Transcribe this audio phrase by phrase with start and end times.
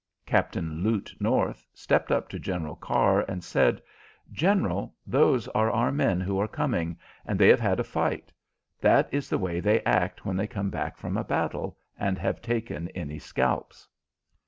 [0.25, 3.79] Captain Lute North stepped up to General Carr and said:
[4.31, 8.31] "General, those are our men who are coming, and they have had a fight.
[8.79, 12.41] That is the way they act when they come back from a battle and have
[12.41, 13.87] taken any scalps."